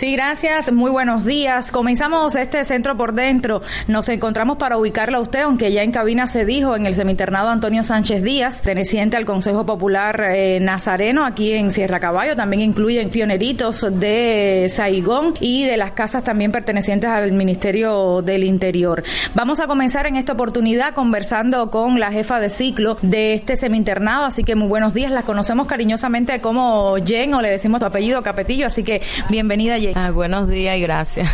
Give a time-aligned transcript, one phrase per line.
[0.00, 0.72] Sí, gracias.
[0.72, 1.70] Muy buenos días.
[1.70, 3.60] Comenzamos este centro por dentro.
[3.86, 7.50] Nos encontramos para ubicarla a usted, aunque ya en cabina se dijo, en el semiternado
[7.50, 12.34] Antonio Sánchez Díaz, perteneciente al Consejo Popular eh, Nazareno, aquí en Sierra Caballo.
[12.34, 19.04] También incluyen pioneritos de Saigón y de las casas también pertenecientes al Ministerio del Interior.
[19.34, 24.24] Vamos a comenzar en esta oportunidad conversando con la jefa de ciclo de este semiternado,
[24.24, 25.12] así que muy buenos días.
[25.12, 29.89] Las conocemos cariñosamente como Jen, o le decimos tu apellido Capetillo, así que bienvenida Jen.
[29.94, 31.30] Ah, buenos días y gracias.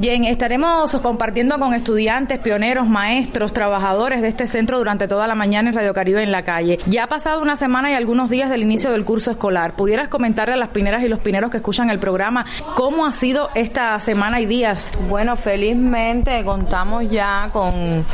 [0.00, 5.70] Jen, estaremos compartiendo con estudiantes, pioneros, maestros, trabajadores de este centro durante toda la mañana
[5.70, 6.78] en Radio Caribe en la calle.
[6.84, 9.74] Ya ha pasado una semana y algunos días del inicio del curso escolar.
[9.74, 13.48] ¿Pudieras comentarle a las pineras y los pineros que escuchan el programa cómo ha sido
[13.54, 14.92] esta semana y días?
[15.08, 18.04] Bueno, felizmente contamos ya con,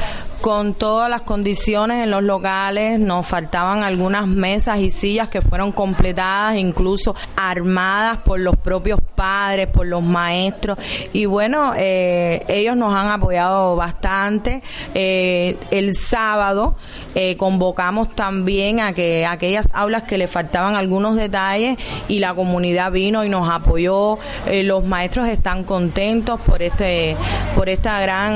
[0.42, 2.98] con todas las condiciones en los locales.
[2.98, 9.68] Nos faltaban algunas mesas y sillas que fueron completadas, incluso armadas por los propios padres,
[9.68, 10.78] por los maestros.
[11.12, 14.62] Y bueno, eh, ellos nos han apoyado bastante.
[14.94, 16.74] Eh, el sábado
[17.14, 22.90] eh, convocamos también a que aquellas aulas que le faltaban algunos detalles y la comunidad
[22.90, 24.18] vino y nos apoyó.
[24.46, 27.16] Eh, los maestros están contentos por este,
[27.54, 28.32] por esta gran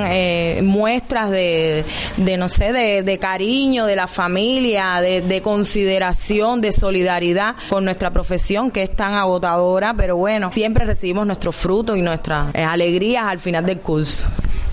[0.64, 1.84] muestras de,
[2.16, 7.84] de no sé, de, de cariño de la familia, de, de consideración, de solidaridad con
[7.84, 12.62] nuestra profesión que es tan agotadora, pero bueno, siempre recibimos nuestros frutos y nuestras eh,
[12.62, 14.26] alegrías al final del curso.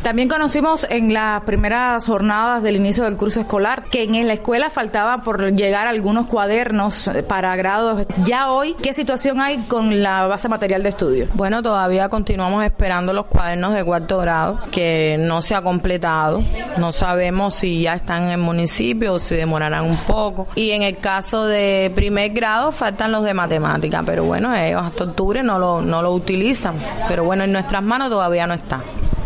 [0.03, 4.69] También conocimos en las primeras jornadas del inicio del curso escolar que en la escuela
[4.69, 8.05] faltaba por llegar algunos cuadernos para grados.
[8.25, 11.27] Ya hoy, ¿qué situación hay con la base material de estudio?
[11.35, 16.43] Bueno, todavía continuamos esperando los cuadernos de cuarto grado, que no se ha completado.
[16.77, 20.49] No sabemos si ya están en el municipio o si demorarán un poco.
[20.55, 25.05] Y en el caso de primer grado faltan los de matemática, pero bueno, ellos hasta
[25.05, 26.75] octubre no lo, no lo utilizan.
[27.07, 28.81] Pero bueno, en nuestras manos todavía no está.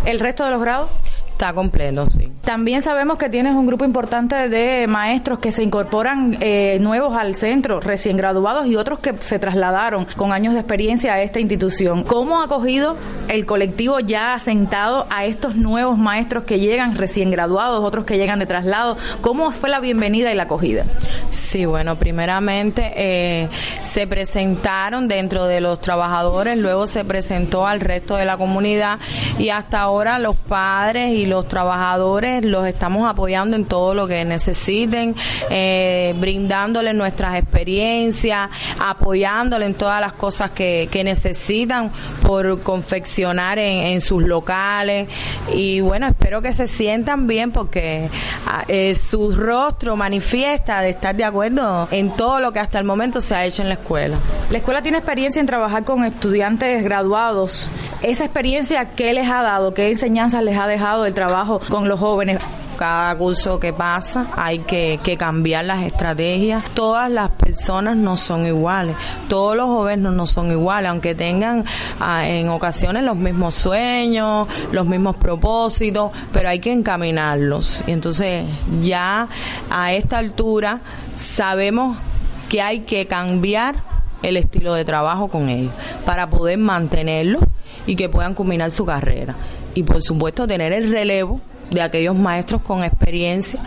[0.07, 0.90] ¿El resto de los grados?
[1.38, 2.31] Está completo, sí.
[2.42, 7.36] También sabemos que tienes un grupo importante de maestros que se incorporan eh, nuevos al
[7.36, 12.02] centro, recién graduados y otros que se trasladaron con años de experiencia a esta institución.
[12.02, 12.96] ¿Cómo ha acogido
[13.28, 18.40] el colectivo ya asentado a estos nuevos maestros que llegan recién graduados, otros que llegan
[18.40, 18.98] de traslado?
[19.22, 20.86] ¿Cómo fue la bienvenida y la acogida?
[21.30, 28.16] Sí, bueno, primeramente eh, se presentaron dentro de los trabajadores, luego se presentó al resto
[28.16, 28.98] de la comunidad
[29.38, 34.25] y hasta ahora los padres y los trabajadores los estamos apoyando en todo lo que
[34.25, 35.15] necesiten,
[35.49, 38.49] eh, brindándoles nuestras experiencias,
[38.79, 45.07] apoyándoles en todas las cosas que, que necesitan por confeccionar en, en, sus locales
[45.53, 48.09] y bueno, espero que se sientan bien porque
[48.67, 53.21] eh, su rostro manifiesta de estar de acuerdo en todo lo que hasta el momento
[53.21, 54.17] se ha hecho en la escuela.
[54.49, 57.69] La escuela tiene experiencia en trabajar con estudiantes graduados.
[58.01, 59.73] Esa experiencia, ¿qué les ha dado?
[59.73, 62.39] ¿Qué enseñanzas les ha dejado el trabajo con los jóvenes?
[62.78, 66.63] cada curso que pasa hay que, cambiar las estrategias.
[66.75, 68.95] Todas las personas no son iguales,
[69.27, 71.66] todos los jóvenes no son iguales, aunque tengan
[72.00, 77.83] ah, en ocasiones los mismos sueños, los mismos propósitos, pero hay que encaminarlos.
[77.88, 78.45] Y entonces
[78.83, 79.27] ya
[79.72, 80.81] a esta altura
[81.16, 81.97] sabemos
[82.47, 83.77] que hay que cambiar
[84.22, 85.73] el estilo de trabajo con ellos
[86.06, 87.41] para poder mantenerlos
[87.88, 89.36] y que puedan culminar su carrera.
[89.74, 93.59] Y por supuesto tener el relevo de aquellos maestros con experiencia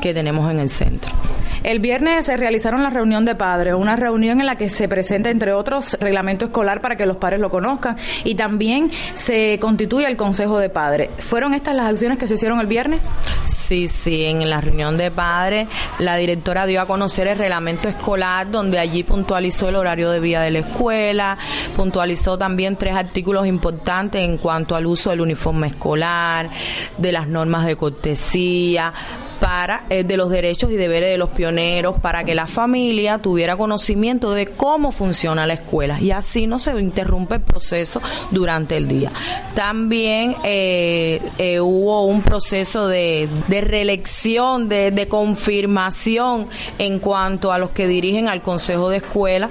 [0.00, 1.12] que tenemos en el centro.
[1.62, 5.30] El viernes se realizaron la reunión de padres, una reunión en la que se presenta,
[5.30, 10.16] entre otros, reglamento escolar para que los padres lo conozcan y también se constituye el
[10.16, 11.10] Consejo de Padres.
[11.18, 13.02] ¿Fueron estas las acciones que se hicieron el viernes?
[13.44, 15.68] Sí, sí, en la reunión de padres
[15.98, 20.42] la directora dio a conocer el reglamento escolar donde allí puntualizó el horario de vida
[20.42, 21.38] de la escuela,
[21.74, 26.50] puntualizó también tres artículos importantes en cuanto al uso del uniforme escolar,
[26.96, 28.92] de las normas de cortesía,
[29.40, 33.56] para eh, de los derechos y deberes de los pioneros para que la familia tuviera
[33.56, 38.00] conocimiento de cómo funciona la escuela y así no se interrumpe el proceso
[38.30, 39.12] durante el día.
[39.54, 46.48] También eh, eh, hubo un proceso de, de reelección, de, de, confirmación
[46.78, 49.50] en cuanto a los que dirigen al Consejo de Escuela,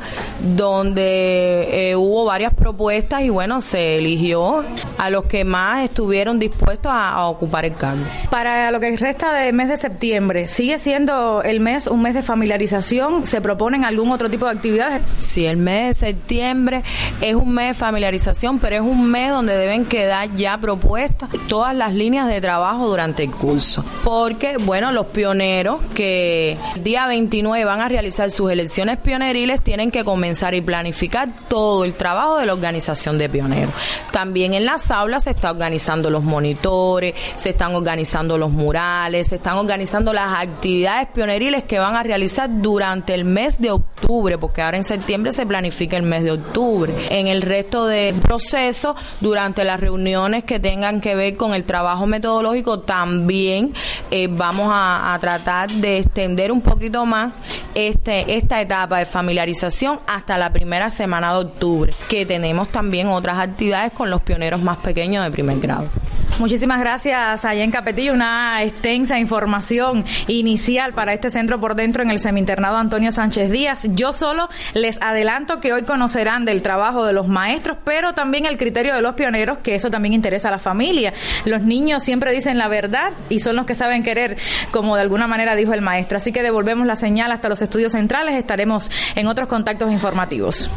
[0.55, 4.63] donde hubo varias propuestas y bueno, se eligió
[4.97, 8.03] a los que más estuvieron dispuestos a, a ocupar el cargo.
[8.29, 12.22] Para lo que resta de mes de septiembre sigue siendo el mes un mes de
[12.22, 13.25] familiarización.
[13.25, 15.01] ¿Se proponen algún otro tipo de actividades?
[15.18, 16.83] Sí, el mes de septiembre
[17.22, 21.75] es un mes de familiarización, pero es un mes donde deben quedar ya propuestas todas
[21.75, 23.83] las líneas de trabajo durante el curso.
[24.04, 29.92] Porque, bueno, los pioneros que el día 29 van a realizar sus elecciones pioneriles tienen
[29.92, 33.74] que comenzar y planificar todo el trabajo de la organización de pioneros.
[34.12, 39.36] También en las aulas se está organizando los monitores, se están organizando los murales, se
[39.36, 44.62] están organizando las actividades pioneriles que van a realizar durante el mes de octubre, porque
[44.62, 46.94] ahora en septiembre se planifica el mes de octubre.
[47.09, 52.06] En el resto del proceso, durante las reuniones que tengan que ver con el trabajo
[52.06, 53.73] metodológico, también
[54.12, 57.33] eh, vamos a, a, tratar de extender un poquito más
[57.73, 63.39] este, esta etapa de familiarización hasta la primera semana de octubre, que tenemos también otras
[63.39, 65.88] actividades con los pioneros más pequeños de primer grado.
[66.37, 68.11] Muchísimas gracias, Ayen Capetillo.
[68.11, 73.87] Una extensa información inicial para este centro por dentro en el seminternado Antonio Sánchez Díaz.
[73.91, 78.57] Yo solo les adelanto que hoy conocerán del trabajo de los maestros, pero también el
[78.57, 81.13] criterio de los pioneros, que eso también interesa a la familia.
[81.45, 84.35] Los niños siempre dicen la verdad y son los que saben querer,
[84.71, 86.17] como de alguna manera dijo el maestro.
[86.17, 88.35] Así que devolvemos la señal hasta los estudios centrales.
[88.35, 90.69] Estaremos en otros contactos informativos.